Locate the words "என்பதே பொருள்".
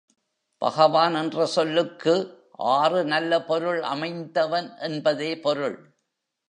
4.77-5.77